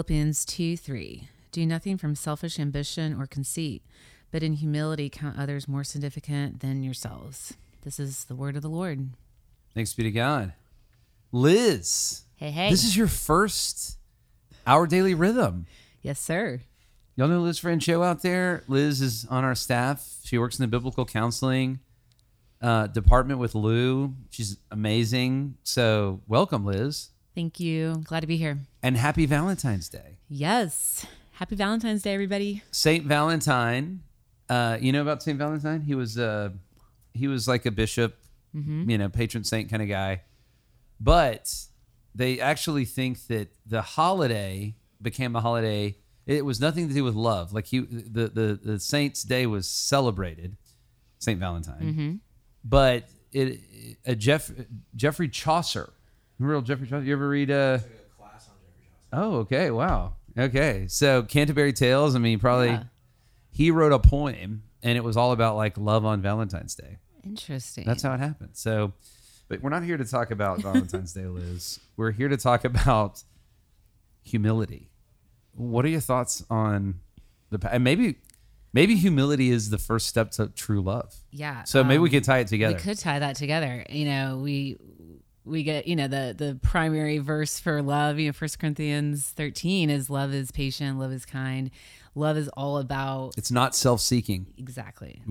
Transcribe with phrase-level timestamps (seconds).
[0.00, 1.28] Philippians 2 3.
[1.50, 3.82] Do nothing from selfish ambition or conceit,
[4.30, 7.54] but in humility count others more significant than yourselves.
[7.82, 9.08] This is the word of the Lord.
[9.74, 10.52] Thanks be to God.
[11.32, 12.70] Liz, Hey, hey.
[12.70, 13.98] this is your first
[14.64, 15.66] Our Daily Rhythm.
[16.02, 16.60] yes, sir.
[17.16, 18.62] Y'all know Liz Francho out there?
[18.68, 20.18] Liz is on our staff.
[20.22, 21.80] She works in the biblical counseling
[22.62, 24.14] uh, department with Lou.
[24.30, 25.56] She's amazing.
[25.64, 27.10] So, welcome, Liz.
[27.34, 28.02] Thank you.
[28.04, 28.58] Glad to be here.
[28.82, 30.18] And happy Valentine's Day.
[30.28, 31.06] Yes.
[31.32, 32.62] Happy Valentine's Day, everybody.
[32.70, 34.00] Saint Valentine.
[34.48, 35.82] Uh, you know about Saint Valentine?
[35.82, 36.50] He was uh,
[37.12, 38.16] he was like a bishop,
[38.88, 40.22] you know, patron saint kind of guy.
[40.98, 41.54] But
[42.14, 45.96] they actually think that the holiday became a holiday.
[46.26, 47.52] It was nothing to do with love.
[47.52, 50.56] Like he, the the the saint's day was celebrated,
[51.18, 52.20] Saint Valentine.
[52.64, 53.60] But it,
[54.04, 54.50] a Jeff
[54.96, 55.92] Geoffrey Chaucer,
[56.38, 57.04] real Geoffrey Chaucer.
[57.04, 57.78] You ever read uh?
[59.12, 59.70] Oh, okay.
[59.70, 60.14] Wow.
[60.38, 60.86] Okay.
[60.88, 62.14] So Canterbury Tales.
[62.14, 62.84] I mean, probably Yeah.
[63.50, 66.98] he wrote a poem, and it was all about like love on Valentine's Day.
[67.24, 67.84] Interesting.
[67.86, 68.50] That's how it happened.
[68.54, 68.92] So,
[69.48, 71.80] but we're not here to talk about Valentine's Day, Liz.
[71.96, 73.22] We're here to talk about
[74.22, 74.90] humility.
[75.54, 77.00] What are your thoughts on
[77.50, 78.16] the pa- and maybe
[78.72, 81.14] maybe humility is the first step to true love.
[81.32, 81.64] yeah.
[81.64, 82.76] So maybe we um, could tie it together.
[82.76, 83.84] We could tie that together.
[83.90, 84.76] You know, we
[85.44, 88.18] we get you know the the primary verse for love.
[88.18, 91.70] You know, First Corinthians thirteen is love is patient, love is kind,
[92.14, 94.54] love is all about It's not self-seeking.
[94.58, 95.22] exactly.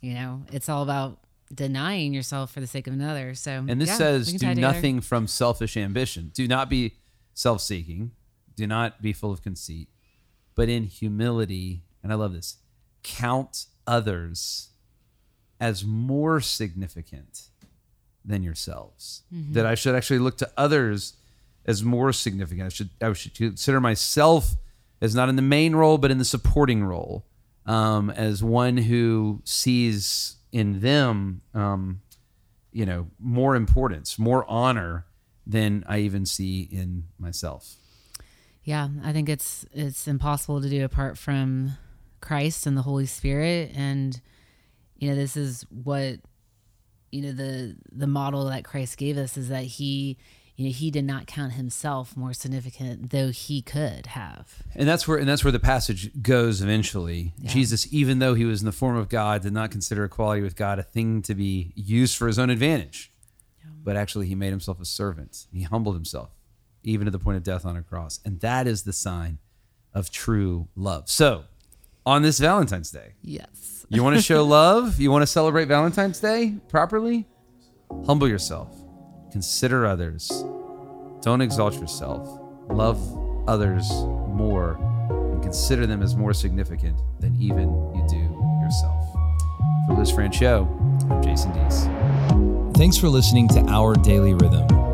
[0.00, 1.18] You know, it's all about
[1.54, 3.34] denying yourself for the sake of another.
[3.34, 4.60] So And this yeah, says, do together.
[4.60, 6.30] nothing from selfish ambition.
[6.34, 6.96] Do not be
[7.34, 8.12] self seeking.
[8.56, 9.88] Do not be full of conceit.
[10.54, 12.56] But in humility, and I love this,
[13.02, 14.70] count others
[15.60, 17.48] as more significant
[18.24, 19.22] than yourselves.
[19.34, 19.54] Mm-hmm.
[19.54, 21.14] That I should actually look to others
[21.64, 22.66] as more significant.
[22.66, 24.56] I should, I should consider myself
[25.00, 27.26] as not in the main role, but in the supporting role,
[27.66, 32.00] um, as one who sees in them um,
[32.72, 35.06] you know more importance more honor
[35.46, 37.76] than i even see in myself
[38.64, 41.78] Yeah, I think it's it's impossible to do apart from
[42.20, 44.20] Christ and the Holy Spirit and
[44.96, 46.20] you know this is what
[47.10, 50.16] you know the the model that Christ gave us is that he
[50.56, 54.62] you know he did not count himself more significant though he could have.
[54.74, 57.32] and that's where and that's where the passage goes eventually.
[57.44, 60.56] Jesus even though he was in the form of god did not consider equality with
[60.56, 63.12] god a thing to be used for his own advantage
[63.84, 65.46] but actually he made himself a servant.
[65.50, 66.30] He humbled himself
[66.82, 68.20] even to the point of death on a cross.
[68.24, 69.38] And that is the sign
[69.94, 71.08] of true love.
[71.08, 71.44] So
[72.08, 73.84] on this valentine's day Yes.
[73.90, 74.98] You want to show love?
[74.98, 77.26] You want to celebrate Valentine's Day properly?
[78.06, 78.74] Humble yourself.
[79.32, 80.28] Consider others.
[81.22, 82.26] Don't exalt yourself.
[82.68, 82.98] Love
[83.48, 83.88] others
[84.28, 84.76] more
[85.32, 88.16] and consider them as more significant than even you do
[88.62, 89.04] yourself.
[89.86, 90.66] For Liz Francho,
[91.10, 92.76] I'm Jason Dees.
[92.76, 94.66] Thanks for listening to Our Daily Rhythm.